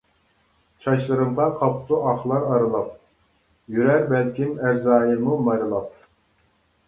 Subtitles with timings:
[0.83, 2.89] چاچلىرىمغا قاپتۇ ئاقلار ئارىلاپ،
[3.75, 6.01] يۈرەر بەلكىم ئەزرائىلمۇ مارىلاپ.